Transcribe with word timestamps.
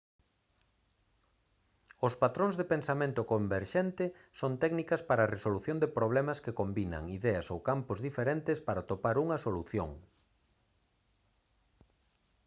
os 2.07 2.13
patróns 2.23 2.55
de 2.59 2.65
pensamento 2.73 3.21
converxente 3.33 4.05
son 4.39 4.51
técnicas 4.63 5.01
para 5.09 5.21
a 5.23 5.31
resolución 5.35 5.77
de 5.79 5.93
problemas 5.97 6.41
que 6.43 6.57
combinan 6.59 7.03
ideas 7.17 7.45
ou 7.53 7.59
campos 7.69 7.99
diferentes 8.07 8.57
para 8.67 8.79
atopar 8.81 9.15
unha 9.23 9.37
solución 9.45 9.89